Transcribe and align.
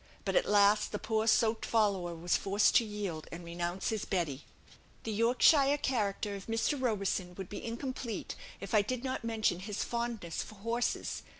But, 0.25 0.35
at 0.35 0.49
last, 0.49 0.91
the 0.91 0.97
poor 0.97 1.27
soaked 1.27 1.63
"follower" 1.63 2.15
was 2.15 2.35
forced 2.35 2.75
to 2.77 2.83
yield, 2.83 3.27
and 3.31 3.45
renounce 3.45 3.89
his 3.89 4.03
Betty. 4.03 4.45
The 5.03 5.11
Yorkshire 5.11 5.77
character 5.77 6.33
of 6.33 6.47
Mr. 6.47 6.75
Roberson 6.81 7.35
would 7.35 7.49
be 7.49 7.63
incomplete 7.63 8.35
if 8.59 8.73
I 8.73 8.81
did 8.81 9.03
not 9.03 9.23
mention 9.23 9.59
his 9.59 9.83
fondness 9.83 10.41
for 10.41 10.55
horses. 10.55 11.21